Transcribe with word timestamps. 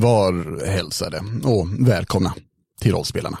Var 0.00 0.66
hälsade 0.66 1.22
och 1.44 1.88
välkomna 1.88 2.34
till 2.80 2.92
rollspelarna. 2.92 3.38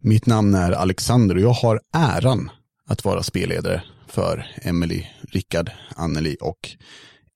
Mitt 0.00 0.26
namn 0.26 0.54
är 0.54 0.72
Alexander 0.72 1.34
och 1.34 1.40
jag 1.40 1.52
har 1.52 1.80
äran 1.94 2.50
att 2.86 3.04
vara 3.04 3.22
spelledare 3.22 3.82
för 4.08 4.46
Emily, 4.62 5.06
Rickard, 5.22 5.70
Anneli 5.96 6.36
och 6.40 6.70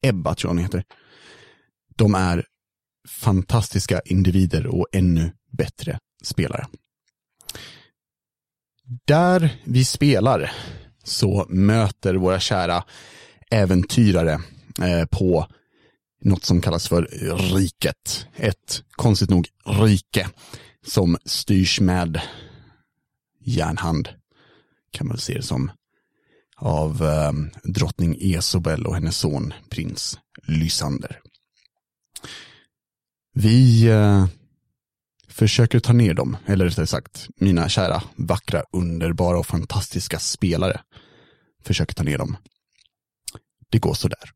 Ebba 0.02 0.34
tror 0.34 0.48
jag 0.48 0.54
hon 0.54 0.64
heter. 0.64 0.84
De 1.96 2.14
är 2.14 2.44
fantastiska 3.08 4.00
individer 4.04 4.66
och 4.66 4.86
ännu 4.92 5.32
bättre 5.52 5.98
spelare. 6.22 6.66
Där 9.04 9.50
vi 9.64 9.84
spelar 9.84 10.52
så 11.04 11.46
möter 11.48 12.14
våra 12.14 12.40
kära 12.40 12.84
äventyrare 13.50 14.40
eh, 14.82 15.04
på 15.10 15.46
något 16.20 16.44
som 16.44 16.60
kallas 16.60 16.88
för 16.88 17.02
riket. 17.54 18.26
Ett, 18.36 18.82
konstigt 18.90 19.30
nog, 19.30 19.48
rike 19.64 20.28
som 20.86 21.16
styrs 21.24 21.80
med 21.80 22.20
järnhand, 23.40 24.08
kan 24.90 25.06
man 25.06 25.18
se 25.18 25.34
det 25.34 25.42
som, 25.42 25.70
av 26.56 27.02
eh, 27.02 27.32
drottning 27.64 28.16
Esobel 28.20 28.86
och 28.86 28.94
hennes 28.94 29.16
son 29.18 29.54
prins 29.70 30.18
Lysander. 30.46 31.20
Vi 33.34 33.88
eh, 33.88 34.26
försöker 35.28 35.80
ta 35.80 35.92
ner 35.92 36.14
dem, 36.14 36.36
eller 36.46 36.64
rättare 36.64 36.86
sagt, 36.86 37.28
mina 37.36 37.68
kära, 37.68 38.02
vackra, 38.16 38.62
underbara 38.72 39.38
och 39.38 39.46
fantastiska 39.46 40.18
spelare 40.18 40.80
försöker 41.64 41.94
ta 41.94 42.02
ner 42.02 42.18
dem. 42.18 42.36
Det 43.70 43.78
går 43.78 43.94
sådär. 43.94 44.30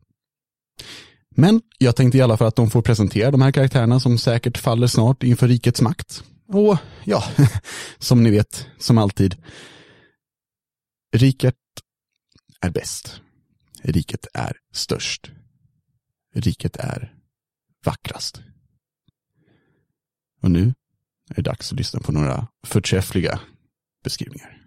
Men 1.35 1.63
jag 1.79 1.97
tänkte 1.97 2.19
i 2.19 2.21
alla 2.21 2.37
fall 2.37 2.49
att 2.49 2.57
de 2.57 2.71
får 2.71 2.83
presentera 2.83 3.31
de 3.31 3.43
här 3.43 3.53
karaktärerna 3.53 4.01
som 4.01 4.19
säkert 4.19 4.59
faller 4.59 4.87
snart 4.87 5.23
inför 5.23 5.49
rikets 5.49 5.81
makt. 5.81 6.25
Och 6.49 6.79
ja, 7.05 7.25
som 7.99 8.23
ni 8.23 8.31
vet, 8.31 8.67
som 8.79 8.99
alltid, 8.99 9.37
riket 11.13 11.57
är 12.61 12.71
bäst. 12.71 13.21
Riket 13.83 14.27
är 14.35 14.57
störst. 14.73 15.31
Riket 16.35 16.77
är 16.77 17.15
vackrast. 17.85 18.43
Och 20.43 20.51
nu 20.51 20.75
är 21.31 21.35
det 21.35 21.43
dags 21.43 21.73
att 21.73 21.79
lyssna 21.79 22.01
på 22.01 22.13
några 22.13 22.49
förträffliga 22.67 23.41
beskrivningar. 24.05 24.67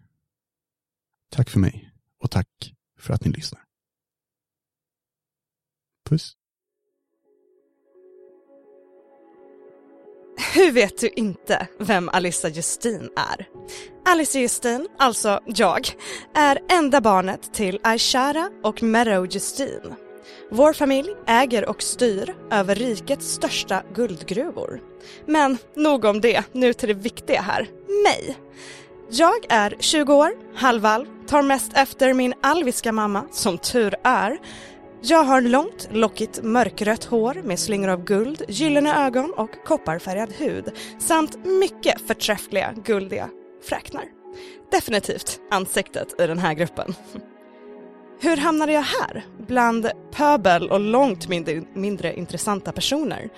Tack 1.30 1.50
för 1.50 1.60
mig 1.60 1.92
och 2.20 2.32
tack 2.32 2.74
för 3.00 3.14
att 3.14 3.26
ni 3.26 3.32
lyssnar. 3.32 3.62
Puss. 6.10 6.36
Hur 10.56 10.72
vet 10.72 10.98
du 10.98 11.10
inte 11.16 11.68
vem 11.80 12.10
Alissa 12.10 12.50
Justin 12.50 13.10
är? 13.16 13.48
Alice 14.06 14.40
Justin, 14.40 14.88
alltså 14.98 15.40
jag, 15.46 15.90
är 16.36 16.60
enda 16.70 17.02
barnet 17.02 17.54
till 17.54 17.80
Aishara 17.84 18.50
och 18.64 18.84
Meadow 18.84 19.28
Justin. 19.30 19.96
Vår 20.52 20.74
familj 20.74 21.10
äger 21.28 21.70
och 21.70 21.82
styr 21.82 22.36
över 22.52 22.76
rikets 22.76 23.28
största 23.28 23.84
guldgruvor. 23.94 24.82
Men 25.26 25.58
nog 25.76 26.06
om 26.06 26.22
det, 26.22 26.44
nu 26.52 26.74
till 26.74 26.88
det 26.88 26.94
viktiga 26.94 27.42
här, 27.42 27.70
mig. 28.04 28.38
Jag 29.10 29.46
är 29.50 29.76
20 29.80 30.14
år, 30.14 30.32
halvalv, 30.56 31.06
tar 31.28 31.42
mest 31.42 31.72
efter 31.76 32.14
min 32.14 32.34
alviska 32.44 32.92
mamma, 32.92 33.24
som 33.32 33.58
tur 33.58 33.96
är, 34.04 34.38
jag 35.02 35.24
har 35.24 35.42
långt, 35.42 35.88
lockigt 35.92 36.44
mörkrött 36.44 37.04
hår 37.04 37.42
med 37.44 37.60
slingor 37.60 37.90
av 37.90 38.04
guld, 38.04 38.44
gyllene 38.48 39.06
ögon 39.06 39.34
och 39.34 39.66
kopparfärgad 39.66 40.34
hud 40.34 40.72
samt 41.00 41.46
mycket 41.46 42.02
förträffliga 42.08 42.74
guldiga 42.86 43.30
fräknar. 43.64 44.04
Definitivt 44.72 45.40
ansiktet 45.52 46.22
i 46.22 46.28
den 46.28 46.40
här 46.40 46.54
gruppen. 46.54 46.96
Hur 48.22 48.38
hamnade 48.38 48.72
jag 48.72 48.82
här? 48.82 49.26
Bland 49.48 49.92
pöbel 50.12 50.70
och 50.72 50.80
långt 50.80 51.28
mindre, 51.28 51.64
mindre 51.74 52.16
intressanta 52.16 52.72
personer? 52.72 53.30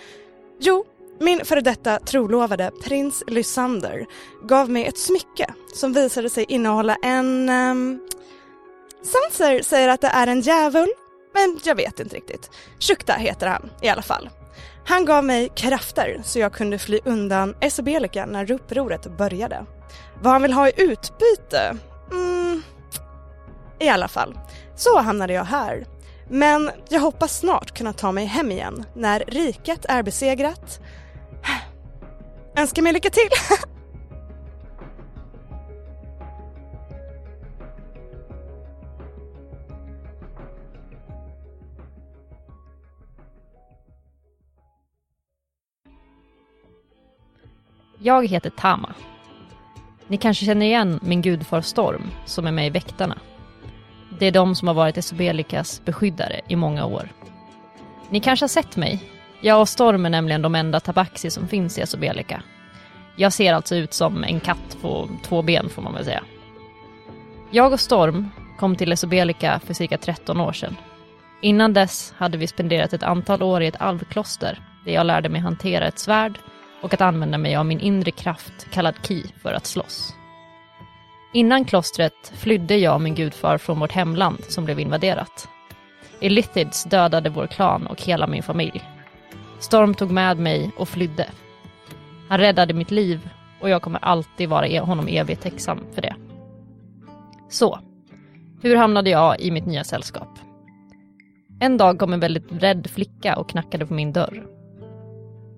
Jo, 0.60 0.86
min 1.20 1.46
före 1.46 1.62
detta 1.62 2.00
trolovade 2.00 2.72
prins 2.84 3.24
Lysander 3.28 4.06
gav 4.44 4.70
mig 4.70 4.86
ett 4.86 4.98
smycke 4.98 5.54
som 5.74 5.94
visade 5.94 6.30
sig 6.30 6.46
innehålla 6.48 6.98
en... 7.04 7.50
Um, 7.50 8.00
Sanser 9.02 9.62
säger 9.62 9.90
att 9.90 10.02
det 10.02 10.08
är 10.08 10.28
en 10.28 10.42
djävul 10.42 10.90
men 11.38 11.60
jag 11.64 11.76
vet 11.76 12.00
inte 12.00 12.16
riktigt. 12.16 12.52
Shukta 12.80 13.14
heter 13.14 13.48
han 13.48 13.70
i 13.82 13.90
alla 13.90 14.02
fall. 14.02 14.30
Han 14.86 15.06
gav 15.06 15.24
mig 15.24 15.50
krafter 15.56 16.22
så 16.24 16.40
jag 16.40 16.54
kunde 16.54 16.80
fly 16.80 17.00
undan 17.06 17.56
Esabelika 17.62 18.26
när 18.26 18.52
upproret 18.52 19.18
började. 19.18 19.66
Vad 20.22 20.34
han 20.34 20.42
vill 20.42 20.54
ha 20.54 20.70
i 20.70 20.74
utbyte? 20.78 21.78
Mm, 22.12 22.64
I 23.80 23.90
alla 23.90 24.08
fall, 24.08 24.40
så 24.76 25.00
hamnade 25.00 25.34
jag 25.34 25.44
här. 25.44 25.86
Men 26.30 26.72
jag 26.90 27.00
hoppas 27.00 27.40
snart 27.40 27.78
kunna 27.78 27.94
ta 27.94 28.12
mig 28.12 28.26
hem 28.26 28.52
igen 28.52 28.86
när 28.94 29.24
riket 29.28 29.86
är 29.86 30.04
besegrat. 30.04 30.80
Önskar 32.56 32.82
mig 32.82 32.94
lycka 32.94 33.10
till! 33.10 33.30
Jag 48.00 48.28
heter 48.28 48.50
Tama. 48.50 48.94
Ni 50.08 50.18
kanske 50.18 50.46
känner 50.46 50.66
igen 50.66 51.00
min 51.04 51.22
gudfar 51.22 51.62
Storm 51.62 52.12
som 52.26 52.48
är 52.48 52.52
med 52.52 52.68
i 52.68 52.70
Väktarna. 52.70 53.18
Det 54.20 54.26
är 54.26 54.32
de 54.32 54.56
som 54.56 54.68
har 54.68 54.76
varit 54.76 54.98
Esobelikas 54.98 55.82
beskyddare 55.86 56.42
i 56.48 56.56
många 56.56 56.86
år. 56.86 57.10
Ni 58.10 58.20
kanske 58.20 58.44
har 58.44 58.48
sett 58.48 58.78
mig? 58.78 59.04
Jag 59.42 59.62
och 59.62 59.70
Storm 59.70 60.06
är 60.06 60.10
nämligen 60.10 60.42
de 60.42 60.56
enda 60.56 60.80
tabaxi 60.80 61.30
som 61.30 61.48
finns 61.48 61.78
i 61.78 61.82
Esobelika. 61.82 62.42
Jag 63.16 63.34
ser 63.34 63.54
alltså 63.54 63.76
ut 63.76 63.94
som 63.94 64.24
en 64.24 64.40
katt 64.40 64.78
på 64.82 65.10
två 65.24 65.42
ben 65.42 65.70
får 65.70 65.82
man 65.82 65.94
väl 65.94 66.06
säga. 66.06 66.24
Jag 67.52 67.74
och 67.74 67.80
Storm 67.80 68.30
kom 68.58 68.76
till 68.76 68.92
Esobelika 68.92 69.60
för 69.66 69.74
cirka 69.74 69.98
13 69.98 70.42
år 70.42 70.54
sedan. 70.54 70.76
Innan 71.42 71.74
dess 71.74 72.14
hade 72.18 72.38
vi 72.38 72.48
spenderat 72.48 72.94
ett 72.94 73.04
antal 73.04 73.44
år 73.44 73.64
i 73.64 73.68
ett 73.68 73.82
alvkloster 73.82 74.60
där 74.86 74.92
jag 74.92 75.06
lärde 75.06 75.30
mig 75.30 75.42
hantera 75.42 75.88
ett 75.88 76.00
svärd 76.00 76.40
och 76.82 76.94
att 76.94 77.02
använda 77.02 77.38
mig 77.38 77.56
av 77.56 77.66
min 77.66 77.80
inre 77.80 78.12
kraft, 78.12 78.68
kallad 78.72 78.96
Ki, 79.04 79.24
för 79.42 79.54
att 79.54 79.66
slåss. 79.66 80.14
Innan 81.34 81.66
klostret 81.66 82.34
flydde 82.36 82.78
jag 82.78 82.96
och 82.96 83.02
min 83.02 83.16
gudfar 83.16 83.58
från 83.58 83.80
vårt 83.80 83.92
hemland 83.92 84.44
som 84.44 84.66
blev 84.66 84.80
invaderat. 84.80 85.48
Elithids 86.22 86.84
dödade 86.84 87.30
vår 87.30 87.48
klan 87.48 87.88
och 87.88 88.02
hela 88.02 88.28
min 88.28 88.44
familj. 88.44 88.84
Storm 89.60 89.94
tog 89.94 90.12
med 90.12 90.40
mig 90.40 90.72
och 90.78 90.90
flydde. 90.90 91.30
Han 92.30 92.38
räddade 92.38 92.74
mitt 92.74 92.92
liv 92.92 93.30
och 93.60 93.70
jag 93.70 93.82
kommer 93.82 94.00
alltid 94.06 94.50
vara 94.50 94.68
e- 94.68 94.80
honom 94.80 95.08
evigt 95.08 95.42
tacksam 95.42 95.80
för 95.94 96.02
det. 96.02 96.16
Så, 97.50 97.80
hur 98.62 98.76
hamnade 98.76 99.10
jag 99.10 99.40
i 99.40 99.52
mitt 99.52 99.66
nya 99.66 99.84
sällskap? 99.84 100.40
En 101.60 101.78
dag 101.78 102.00
kom 102.00 102.14
en 102.14 102.20
väldigt 102.20 102.48
rädd 102.50 102.88
flicka 102.90 103.36
och 103.36 103.50
knackade 103.50 103.86
på 103.86 103.94
min 103.94 104.14
dörr. 104.14 104.57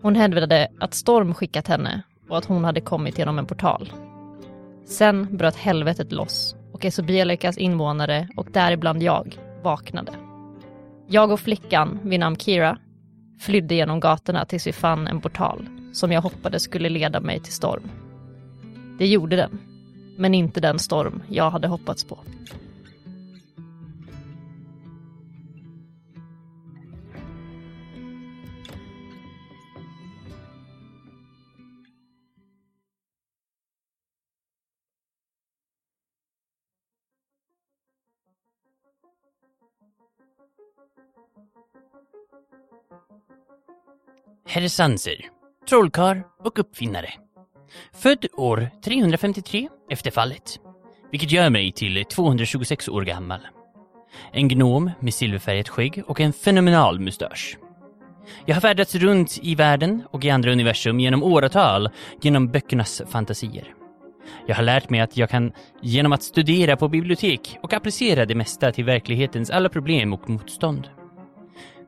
Hon 0.01 0.15
hävdade 0.15 0.67
att 0.79 0.93
Storm 0.93 1.33
skickat 1.33 1.67
henne 1.67 2.01
och 2.29 2.37
att 2.37 2.45
hon 2.45 2.63
hade 2.63 2.81
kommit 2.81 3.17
genom 3.17 3.39
en 3.39 3.45
portal. 3.45 3.93
Sen 4.85 5.37
bröt 5.37 5.55
helvetet 5.55 6.11
loss 6.11 6.55
och 6.73 6.85
Esobelikas 6.85 7.57
invånare 7.57 8.27
och 8.35 8.47
däribland 8.51 9.03
jag 9.03 9.37
vaknade. 9.63 10.11
Jag 11.07 11.31
och 11.31 11.39
flickan 11.39 11.99
vid 12.03 12.19
namn 12.19 12.35
Kira 12.35 12.77
flydde 13.39 13.75
genom 13.75 13.99
gatorna 13.99 14.45
tills 14.45 14.67
vi 14.67 14.73
fann 14.73 15.07
en 15.07 15.21
portal 15.21 15.69
som 15.93 16.11
jag 16.11 16.21
hoppades 16.21 16.63
skulle 16.63 16.89
leda 16.89 17.19
mig 17.19 17.39
till 17.39 17.53
Storm. 17.53 17.89
Det 18.97 19.07
gjorde 19.07 19.35
den, 19.35 19.59
men 20.17 20.33
inte 20.33 20.59
den 20.59 20.79
storm 20.79 21.23
jag 21.27 21.51
hade 21.51 21.67
hoppats 21.67 22.03
på. 22.03 22.17
Herr 44.47 44.67
Sanser, 44.67 45.25
trollkarl 45.69 46.21
och 46.43 46.59
uppfinnare. 46.59 47.09
Född 47.93 48.25
år 48.33 48.69
353 48.83 49.69
efter 49.89 50.11
fallet, 50.11 50.59
vilket 51.11 51.31
gör 51.31 51.49
mig 51.49 51.71
till 51.71 52.05
226 52.05 52.89
år 52.89 53.01
gammal. 53.01 53.39
En 54.31 54.47
gnom 54.47 54.91
med 54.99 55.13
silverfärgat 55.13 55.69
skägg 55.69 56.03
och 56.07 56.19
en 56.19 56.33
fenomenal 56.33 56.99
mustasch. 56.99 57.57
Jag 58.45 58.55
har 58.55 58.61
färdats 58.61 58.95
runt 58.95 59.39
i 59.41 59.55
världen 59.55 60.03
och 60.11 60.25
i 60.25 60.29
andra 60.29 60.51
universum 60.51 60.99
genom 60.99 61.23
åratal 61.23 61.89
genom 62.21 62.47
böckernas 62.47 63.01
fantasier. 63.09 63.73
Jag 64.47 64.55
har 64.55 64.63
lärt 64.63 64.89
mig 64.89 64.99
att 64.99 65.17
jag 65.17 65.29
kan, 65.29 65.51
genom 65.81 66.13
att 66.13 66.23
studera 66.23 66.77
på 66.77 66.87
bibliotek 66.87 67.57
och 67.63 67.73
applicera 67.73 68.25
det 68.25 68.35
mesta 68.35 68.71
till 68.71 68.85
verklighetens 68.85 69.49
alla 69.49 69.69
problem 69.69 70.13
och 70.13 70.29
motstånd. 70.29 70.89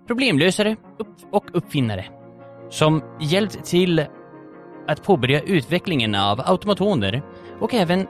Problemlösare 0.07 0.75
upp 0.99 1.15
och 1.31 1.45
uppfinnare 1.53 2.05
som 2.69 3.03
hjälpt 3.19 3.65
till 3.65 4.05
att 4.87 5.03
påbörja 5.03 5.41
utvecklingen 5.41 6.15
av 6.15 6.41
automatoner 6.45 7.21
och 7.59 7.73
även 7.73 8.07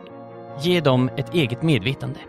ge 0.62 0.82
dem 0.82 1.10
ett 1.18 1.34
eget 1.34 1.64
medvetande. 1.64 2.20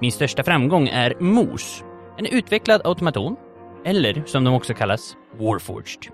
Min 0.00 0.12
största 0.12 0.42
framgång 0.42 0.88
är 0.88 1.14
MOS, 1.20 1.84
en 2.18 2.26
utvecklad 2.26 2.80
automaton, 2.84 3.36
eller 3.84 4.22
som 4.26 4.44
de 4.44 4.54
också 4.54 4.74
kallas, 4.74 5.16
Warforged, 5.38 6.12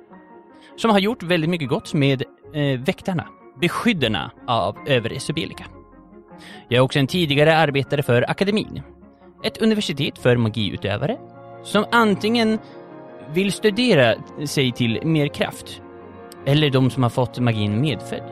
som 0.77 0.91
har 0.91 0.99
gjort 0.99 1.23
väldigt 1.23 1.51
mycket 1.51 1.69
gott 1.69 1.95
med 1.95 2.23
eh, 2.55 2.81
väktarna, 2.81 3.29
beskyddarna 3.61 4.31
av 4.47 4.77
över 4.87 5.13
Esubelika. 5.13 5.65
Jag 6.69 6.77
är 6.77 6.81
också 6.81 6.99
en 6.99 7.07
tidigare 7.07 7.57
arbetare 7.57 8.03
för 8.03 8.31
akademin, 8.31 8.83
ett 9.43 9.63
universitet 9.63 10.19
för 10.19 10.37
magiutövare 10.37 11.19
som 11.63 11.85
antingen 11.93 12.59
vill 13.33 13.53
studera 13.53 14.15
sig 14.47 14.73
till 14.73 15.01
mer 15.05 15.29
kraft 15.29 15.83
eller 16.47 16.71
de 16.71 16.91
som 16.91 17.03
har 17.03 17.11
fått 17.11 17.39
magin 17.39 17.81
medfödd. 17.81 18.31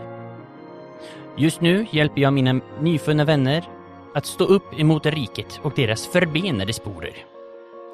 Just 1.37 1.61
nu 1.61 1.87
hjälper 1.91 2.21
jag 2.21 2.33
mina 2.33 2.61
nyfunna 2.81 3.25
vänner 3.25 3.65
att 4.15 4.27
stå 4.27 4.45
upp 4.45 4.81
emot 4.81 5.07
riket 5.07 5.61
och 5.63 5.73
deras 5.77 6.07
förbenade 6.07 6.73
sporer 6.73 7.15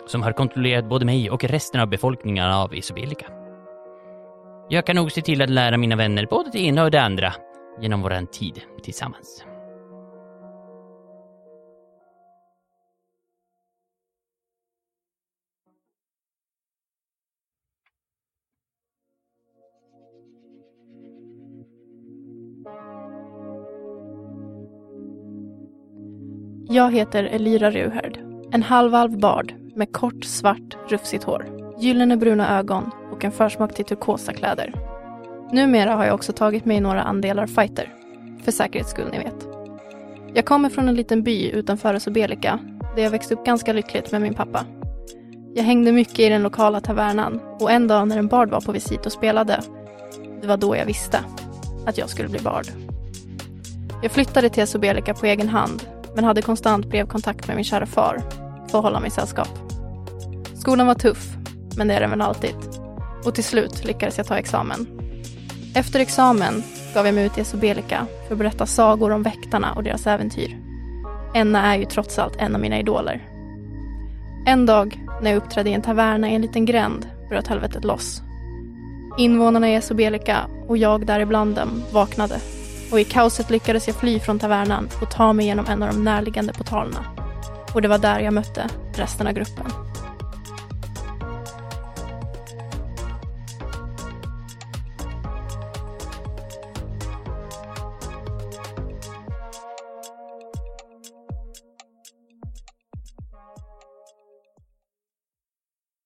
som 0.06 0.22
har 0.22 0.32
kontrollerat 0.32 0.88
både 0.88 1.04
mig 1.04 1.30
och 1.30 1.44
resten 1.44 1.80
av 1.80 1.88
befolkningen 1.88 2.44
av 2.44 2.74
Isobelika. 2.74 3.26
Jag 4.70 4.86
kan 4.86 4.96
nog 4.96 5.12
se 5.12 5.22
till 5.22 5.42
att 5.42 5.50
lära 5.50 5.76
mina 5.76 5.96
vänner 5.96 6.26
både 6.30 6.50
det 6.50 6.58
ena 6.58 6.84
och 6.84 6.90
det 6.90 7.02
andra 7.02 7.34
genom 7.80 8.02
våran 8.02 8.26
tid 8.26 8.60
tillsammans. 8.82 9.44
Jag 26.70 26.92
heter 26.92 27.24
Elira 27.24 27.70
Ruherd, 27.70 28.18
en 28.52 28.62
halvalv 28.62 29.18
bard 29.18 29.54
med 29.76 29.92
kort, 29.92 30.24
svart, 30.24 30.76
rufsigt 30.88 31.24
hår, 31.24 31.46
gyllene 31.78 32.16
bruna 32.16 32.58
ögon 32.58 32.90
och 33.18 33.24
en 33.24 33.32
försmak 33.32 33.74
till 33.74 33.84
turkosa 33.84 34.32
kläder. 34.32 34.74
Numera 35.52 35.94
har 35.94 36.04
jag 36.04 36.14
också 36.14 36.32
tagit 36.32 36.64
mig 36.64 36.80
några 36.80 37.02
andelar 37.02 37.46
fighter, 37.46 37.94
för 38.44 38.52
säkerhets 38.52 38.90
skull 38.90 39.08
ni 39.12 39.18
vet. 39.18 39.48
Jag 40.34 40.44
kommer 40.44 40.68
från 40.68 40.88
en 40.88 40.94
liten 40.94 41.22
by 41.22 41.50
utanför 41.50 41.98
Sobelika, 41.98 42.58
där 42.96 43.02
jag 43.02 43.10
växte 43.10 43.34
upp 43.34 43.44
ganska 43.44 43.72
lyckligt 43.72 44.12
med 44.12 44.22
min 44.22 44.34
pappa. 44.34 44.64
Jag 45.54 45.64
hängde 45.64 45.92
mycket 45.92 46.18
i 46.18 46.28
den 46.28 46.42
lokala 46.42 46.80
tavernan 46.80 47.40
och 47.60 47.70
en 47.70 47.88
dag 47.88 48.08
när 48.08 48.18
en 48.18 48.28
bard 48.28 48.50
var 48.50 48.60
på 48.60 48.72
visit 48.72 49.06
och 49.06 49.12
spelade, 49.12 49.60
det 50.40 50.48
var 50.48 50.56
då 50.56 50.76
jag 50.76 50.86
visste 50.86 51.18
att 51.86 51.98
jag 51.98 52.08
skulle 52.08 52.28
bli 52.28 52.38
bard. 52.38 52.66
Jag 54.02 54.12
flyttade 54.12 54.48
till 54.48 54.66
Sobelika 54.66 55.14
på 55.14 55.26
egen 55.26 55.48
hand 55.48 55.82
men 56.14 56.24
hade 56.24 56.42
konstant 56.42 56.86
brevkontakt 56.86 57.46
med 57.46 57.56
min 57.56 57.64
kära 57.64 57.86
far 57.86 58.22
för 58.68 58.78
att 58.78 58.84
hålla 58.84 59.00
mig 59.00 59.10
sällskap. 59.10 59.48
Skolan 60.54 60.86
var 60.86 60.94
tuff, 60.94 61.36
men 61.76 61.88
det 61.88 61.94
är 61.94 62.00
den 62.00 62.10
väl 62.10 62.20
alltid. 62.20 62.77
Och 63.24 63.34
till 63.34 63.44
slut 63.44 63.84
lyckades 63.84 64.18
jag 64.18 64.26
ta 64.26 64.38
examen. 64.38 64.86
Efter 65.74 66.00
examen 66.00 66.62
gav 66.94 67.06
jag 67.06 67.14
mig 67.14 67.26
ut 67.26 67.38
i 67.38 67.40
Esobelika 67.40 68.06
för 68.26 68.34
att 68.34 68.38
berätta 68.38 68.66
sagor 68.66 69.12
om 69.12 69.22
väktarna 69.22 69.72
och 69.72 69.82
deras 69.82 70.06
äventyr. 70.06 70.58
Enna 71.34 71.74
är 71.74 71.78
ju 71.78 71.84
trots 71.84 72.18
allt 72.18 72.36
en 72.36 72.54
av 72.54 72.60
mina 72.60 72.78
idoler. 72.78 73.28
En 74.46 74.66
dag 74.66 75.00
när 75.22 75.30
jag 75.30 75.36
uppträdde 75.36 75.70
i 75.70 75.72
en 75.72 75.82
taverna 75.82 76.30
i 76.30 76.34
en 76.34 76.42
liten 76.42 76.64
gränd 76.64 77.06
bröt 77.28 77.46
helvetet 77.46 77.84
loss. 77.84 78.22
Invånarna 79.18 79.70
i 79.70 79.74
Esobelika 79.74 80.38
och 80.68 80.78
jag 80.78 81.06
däribland 81.06 81.54
dem 81.54 81.82
vaknade 81.92 82.40
och 82.92 83.00
i 83.00 83.04
kaoset 83.04 83.50
lyckades 83.50 83.86
jag 83.86 83.96
fly 83.96 84.20
från 84.20 84.38
tavernan 84.38 84.88
och 85.02 85.10
ta 85.10 85.32
mig 85.32 85.46
genom 85.46 85.66
en 85.66 85.82
av 85.82 85.92
de 85.92 86.04
närliggande 86.04 86.52
portalerna. 86.52 87.04
Och 87.74 87.82
det 87.82 87.88
var 87.88 87.98
där 87.98 88.20
jag 88.20 88.34
mötte 88.34 88.68
resten 88.94 89.26
av 89.26 89.32
gruppen. 89.32 89.87